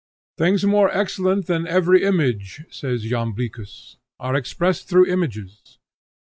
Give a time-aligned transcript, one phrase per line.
[0.35, 5.77] "Things more excellent than every image," says Jamblichus, "are expressed through images."